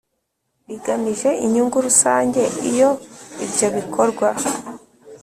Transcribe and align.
Bigamije 0.67 1.29
inyungu 1.45 1.77
rusange 1.85 2.41
iyo 2.69 2.89
ibyo 3.45 3.67
bikorwa 3.75 4.27